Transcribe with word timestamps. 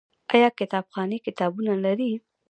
آیا 0.33 0.49
کتابخانې 0.59 1.17
کتابونه 1.25 1.73
لري؟ 1.85 2.11